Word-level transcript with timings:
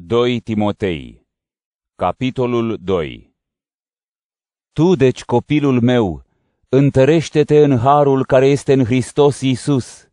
2 0.00 0.40
Timotei 0.40 1.26
Capitolul 1.96 2.76
2 2.80 3.34
Tu, 4.72 4.94
deci, 4.94 5.24
copilul 5.24 5.80
meu, 5.80 6.24
întărește-te 6.68 7.58
în 7.58 7.78
harul 7.78 8.26
care 8.26 8.46
este 8.46 8.72
în 8.72 8.84
Hristos 8.84 9.40
Iisus, 9.40 10.08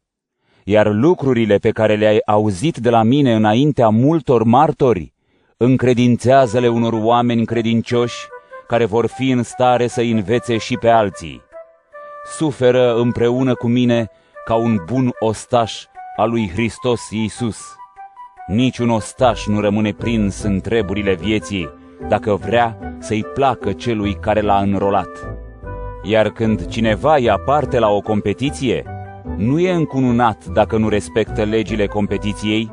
iar 0.64 0.94
lucrurile 0.94 1.58
pe 1.58 1.72
care 1.72 1.96
le-ai 1.96 2.22
auzit 2.26 2.78
de 2.78 2.90
la 2.90 3.04
mine 3.04 3.36
înaintea 3.36 3.90
multor 3.90 4.44
martori, 4.44 5.14
încredințează-le 5.58 6.68
unor 6.68 6.94
oameni 6.94 7.46
credincioși 7.46 8.28
care 8.68 8.86
vor 8.86 9.06
fi 9.06 9.30
în 9.30 9.44
stare 9.44 9.88
să 9.88 10.02
învețe 10.02 10.58
și 10.58 10.78
pe 10.78 10.90
alții. 10.90 11.42
Suferă 12.38 12.96
împreună 12.96 13.56
cu 13.56 13.68
mine 13.68 14.10
ca 14.46 14.56
un 14.56 14.84
bun 14.86 15.12
ostaș 15.20 15.84
al 16.16 16.30
lui 16.30 16.50
Hristos 16.50 17.10
Iisus. 17.10 17.76
Niciun 18.48 18.90
ostaș 18.90 19.46
nu 19.46 19.60
rămâne 19.60 19.92
prins 19.92 20.42
în 20.42 20.60
treburile 20.60 21.14
vieții 21.14 21.70
dacă 22.08 22.36
vrea 22.36 22.96
să-i 23.00 23.24
placă 23.24 23.72
celui 23.72 24.14
care 24.14 24.42
l-a 24.42 24.58
înrolat. 24.58 25.10
Iar 26.04 26.30
când 26.30 26.66
cineva 26.66 27.18
ia 27.18 27.38
parte 27.46 27.80
la 27.80 27.90
o 27.90 28.00
competiție, 28.00 28.86
nu 29.38 29.60
e 29.60 29.72
încununat 29.72 30.46
dacă 30.46 30.78
nu 30.78 30.90
respectă 30.90 31.44
legile 31.44 31.86
competiției. 31.86 32.72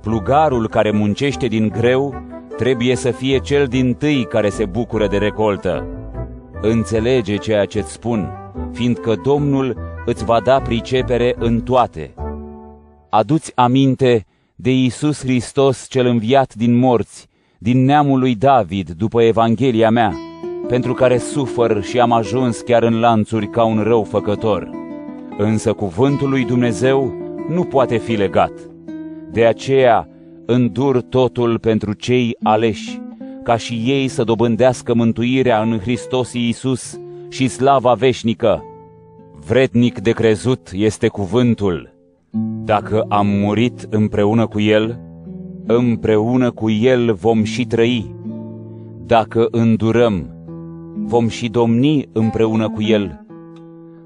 Plugarul 0.00 0.68
care 0.68 0.90
muncește 0.90 1.46
din 1.46 1.68
greu 1.68 2.22
trebuie 2.56 2.96
să 2.96 3.10
fie 3.10 3.38
cel 3.38 3.66
din 3.66 3.94
tâi 3.94 4.24
care 4.24 4.48
se 4.48 4.64
bucură 4.64 5.06
de 5.06 5.16
recoltă. 5.16 5.86
Înțelege 6.60 7.36
ceea 7.36 7.64
ce-ți 7.64 7.92
spun, 7.92 8.32
fiindcă 8.72 9.14
Domnul 9.24 9.76
îți 10.04 10.24
va 10.24 10.40
da 10.40 10.60
pricepere 10.60 11.34
în 11.38 11.60
toate. 11.60 12.14
Aduți 13.10 13.52
aminte 13.54 14.26
de 14.58 14.70
Iisus 14.70 15.20
Hristos 15.20 15.86
cel 15.88 16.06
înviat 16.06 16.54
din 16.54 16.74
morți, 16.74 17.28
din 17.58 17.84
neamul 17.84 18.18
lui 18.18 18.34
David, 18.34 18.90
după 18.90 19.22
Evanghelia 19.22 19.90
mea, 19.90 20.14
pentru 20.68 20.94
care 20.94 21.18
sufăr 21.18 21.82
și 21.82 22.00
am 22.00 22.12
ajuns 22.12 22.60
chiar 22.60 22.82
în 22.82 23.00
lanțuri 23.00 23.50
ca 23.50 23.64
un 23.64 23.82
rău 23.82 24.04
făcător. 24.04 24.70
Însă 25.38 25.72
cuvântul 25.72 26.28
lui 26.28 26.44
Dumnezeu 26.44 27.14
nu 27.48 27.64
poate 27.64 27.96
fi 27.96 28.12
legat. 28.12 28.52
De 29.32 29.44
aceea 29.44 30.08
îndur 30.46 31.00
totul 31.00 31.58
pentru 31.58 31.92
cei 31.92 32.36
aleși, 32.42 33.00
ca 33.42 33.56
și 33.56 33.82
ei 33.86 34.08
să 34.08 34.24
dobândească 34.24 34.94
mântuirea 34.94 35.62
în 35.62 35.78
Hristos 35.78 36.32
Iisus 36.32 37.00
și 37.28 37.48
slava 37.48 37.94
veșnică. 37.94 38.62
Vrednic 39.46 39.98
de 39.98 40.10
crezut 40.10 40.70
este 40.72 41.08
cuvântul, 41.08 41.95
dacă 42.64 43.04
am 43.08 43.26
murit 43.26 43.86
împreună 43.90 44.46
cu 44.46 44.60
El, 44.60 45.00
împreună 45.66 46.50
cu 46.50 46.70
El 46.70 47.12
vom 47.12 47.42
și 47.42 47.66
trăi. 47.66 48.14
Dacă 49.06 49.48
îndurăm, 49.50 50.26
vom 51.04 51.28
și 51.28 51.48
domni 51.48 52.08
împreună 52.12 52.68
cu 52.68 52.82
El. 52.82 53.26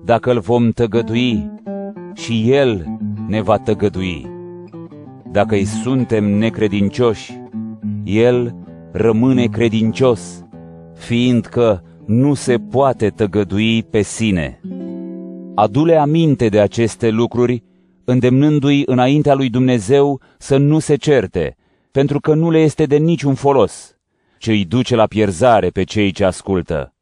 Dacă 0.05 0.31
îl 0.31 0.41
vom 0.41 0.71
tăgădui, 0.71 1.51
și 2.15 2.51
El 2.51 2.99
ne 3.29 3.43
va 3.43 3.59
tăgădui. 3.59 4.27
Dacă 5.33 5.55
îi 5.55 5.65
suntem 5.65 6.25
necredincioși, 6.25 7.41
El 8.05 8.55
rămâne 8.93 9.45
credincios, 9.45 10.45
fiindcă 10.95 11.83
nu 12.07 12.35
se 12.35 12.57
poate 12.59 13.09
tăgădui 13.09 13.83
pe 13.83 14.03
sine. 14.03 14.61
Adule 15.55 15.97
aminte 15.97 16.49
de 16.49 16.61
aceste 16.61 17.11
lucruri 17.11 17.63
îndemnându-i 18.11 18.83
înaintea 18.87 19.35
lui 19.35 19.49
Dumnezeu 19.49 20.21
să 20.39 20.57
nu 20.57 20.79
se 20.79 20.97
certe, 20.97 21.57
pentru 21.91 22.21
că 22.21 22.35
nu 22.35 22.51
le 22.51 22.59
este 22.59 22.87
de 22.87 22.97
niciun 22.97 23.35
folos, 23.35 23.97
ce 24.39 24.51
îi 24.51 24.65
duce 24.65 24.95
la 24.95 25.07
pierzare 25.07 25.69
pe 25.69 25.83
cei 25.83 26.11
ce 26.11 26.25
ascultă. 26.25 26.95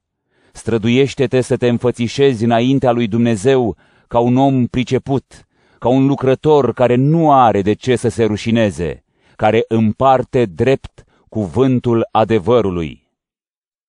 Străduiește-te 0.52 1.40
să 1.40 1.56
te 1.56 1.68
înfățișezi 1.68 2.44
înaintea 2.44 2.92
lui 2.92 3.06
Dumnezeu 3.06 3.76
ca 4.08 4.18
un 4.18 4.36
om 4.36 4.66
priceput, 4.66 5.46
ca 5.78 5.88
un 5.88 6.06
lucrător 6.06 6.72
care 6.72 6.94
nu 6.94 7.32
are 7.32 7.62
de 7.62 7.72
ce 7.72 7.96
să 7.96 8.08
se 8.08 8.24
rușineze, 8.24 9.04
care 9.36 9.64
împarte 9.68 10.44
drept 10.44 11.04
cuvântul 11.28 12.08
adevărului. 12.10 13.10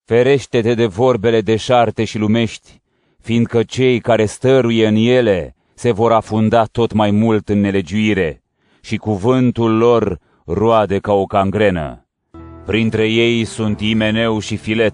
Ferește-te 0.05 0.73
de 0.73 0.85
vorbele 0.85 1.41
deșarte 1.41 2.03
și 2.03 2.17
lumești, 2.17 2.81
fiindcă 3.19 3.63
cei 3.63 3.99
care 3.99 4.25
stăruie 4.25 4.87
în 4.87 4.95
ele 4.95 5.53
se 5.79 5.91
vor 5.91 6.11
afunda 6.11 6.63
tot 6.63 6.93
mai 6.93 7.11
mult 7.11 7.49
în 7.49 7.59
nelegiuire 7.59 8.43
și 8.81 8.97
cuvântul 8.97 9.77
lor 9.77 10.19
roade 10.45 10.97
ca 10.97 11.13
o 11.13 11.25
cangrenă. 11.25 12.05
Printre 12.65 13.07
ei 13.07 13.43
sunt 13.43 13.79
Imeneu 13.81 14.39
și 14.39 14.57
Filet, 14.57 14.93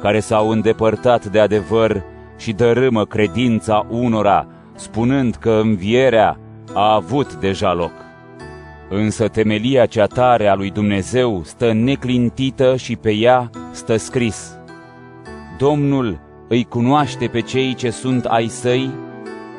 care 0.00 0.20
s-au 0.20 0.50
îndepărtat 0.50 1.26
de 1.26 1.38
adevăr 1.38 2.02
și 2.38 2.52
dărâmă 2.52 3.04
credința 3.04 3.86
unora, 3.90 4.46
spunând 4.74 5.34
că 5.34 5.50
învierea 5.50 6.38
a 6.72 6.94
avut 6.94 7.34
deja 7.34 7.72
loc. 7.72 7.92
Însă 8.90 9.28
temelia 9.28 9.86
cea 9.86 10.06
tare 10.06 10.46
a 10.46 10.54
lui 10.54 10.70
Dumnezeu 10.70 11.42
stă 11.44 11.72
neclintită 11.72 12.76
și 12.76 12.96
pe 12.96 13.10
ea 13.10 13.50
stă 13.72 13.96
scris. 13.96 14.58
Domnul 15.58 16.20
îi 16.48 16.64
cunoaște 16.64 17.26
pe 17.26 17.40
cei 17.40 17.74
ce 17.74 17.90
sunt 17.90 18.24
ai 18.24 18.46
săi 18.46 19.01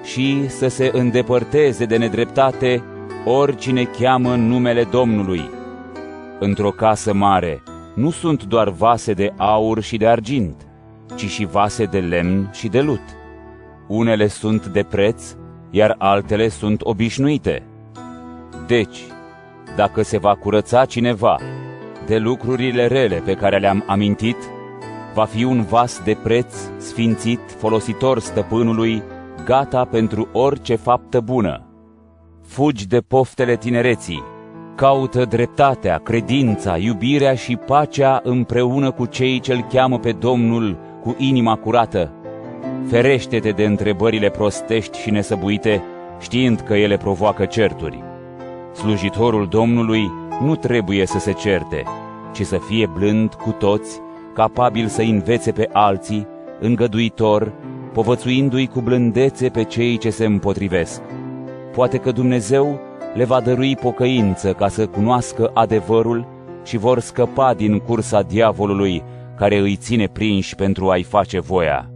și 0.03 0.49
să 0.49 0.67
se 0.67 0.89
îndepărteze 0.93 1.85
de 1.85 1.97
nedreptate 1.97 2.83
oricine 3.25 3.83
cheamă 3.83 4.35
numele 4.35 4.83
Domnului. 4.83 5.49
Într-o 6.39 6.69
casă 6.69 7.13
mare 7.13 7.63
nu 7.95 8.09
sunt 8.09 8.43
doar 8.43 8.69
vase 8.69 9.13
de 9.13 9.33
aur 9.37 9.81
și 9.81 9.97
de 9.97 10.07
argint, 10.07 10.67
ci 11.15 11.25
și 11.25 11.45
vase 11.45 11.85
de 11.85 11.99
lemn 11.99 12.49
și 12.53 12.67
de 12.67 12.81
lut. 12.81 13.01
Unele 13.87 14.27
sunt 14.27 14.65
de 14.65 14.83
preț, 14.83 15.35
iar 15.69 15.95
altele 15.97 16.47
sunt 16.47 16.81
obișnuite. 16.81 17.63
Deci, 18.67 18.99
dacă 19.75 20.01
se 20.01 20.17
va 20.17 20.35
curăța 20.35 20.85
cineva 20.85 21.39
de 22.05 22.17
lucrurile 22.17 22.87
rele 22.87 23.21
pe 23.25 23.33
care 23.33 23.57
le-am 23.57 23.83
amintit, 23.87 24.37
va 25.13 25.25
fi 25.25 25.43
un 25.43 25.63
vas 25.63 26.01
de 26.03 26.17
preț, 26.23 26.55
sfințit, 26.77 27.39
folositor 27.57 28.19
stăpânului, 28.19 29.03
gata 29.45 29.85
pentru 29.85 30.27
orice 30.31 30.75
faptă 30.75 31.19
bună. 31.19 31.61
Fugi 32.45 32.87
de 32.87 32.99
poftele 32.99 33.55
tinereții, 33.55 34.23
caută 34.75 35.25
dreptatea, 35.25 35.97
credința, 35.97 36.77
iubirea 36.77 37.33
și 37.33 37.55
pacea 37.55 38.19
împreună 38.23 38.91
cu 38.91 39.05
cei 39.05 39.39
ce-L 39.39 39.65
cheamă 39.69 39.99
pe 39.99 40.11
Domnul 40.11 40.77
cu 41.01 41.15
inima 41.17 41.55
curată. 41.55 42.11
Ferește-te 42.87 43.49
de 43.49 43.63
întrebările 43.63 44.29
prostești 44.29 44.99
și 44.99 45.09
nesăbuite, 45.09 45.83
știind 46.19 46.59
că 46.59 46.73
ele 46.73 46.97
provoacă 46.97 47.45
certuri. 47.45 48.03
Slujitorul 48.73 49.47
Domnului 49.47 50.11
nu 50.41 50.55
trebuie 50.55 51.05
să 51.05 51.19
se 51.19 51.31
certe, 51.31 51.83
ci 52.33 52.41
să 52.41 52.57
fie 52.57 52.89
blând 52.93 53.33
cu 53.33 53.51
toți, 53.51 53.99
capabil 54.33 54.87
să 54.87 55.01
învețe 55.01 55.51
pe 55.51 55.69
alții, 55.71 56.27
îngăduitor, 56.59 57.51
povățuindu-i 57.93 58.67
cu 58.67 58.81
blândețe 58.81 59.49
pe 59.49 59.63
cei 59.63 59.97
ce 59.97 60.09
se 60.09 60.25
împotrivesc. 60.25 61.01
Poate 61.73 61.97
că 61.97 62.11
Dumnezeu 62.11 62.79
le 63.13 63.23
va 63.23 63.41
dărui 63.41 63.75
pocăință 63.75 64.53
ca 64.53 64.67
să 64.67 64.87
cunoască 64.87 65.51
adevărul 65.53 66.27
și 66.63 66.77
vor 66.77 66.99
scăpa 66.99 67.53
din 67.53 67.79
cursa 67.79 68.21
diavolului 68.21 69.03
care 69.37 69.57
îi 69.57 69.75
ține 69.75 70.07
prinși 70.07 70.55
pentru 70.55 70.89
a-i 70.89 71.03
face 71.03 71.39
voia. 71.39 71.92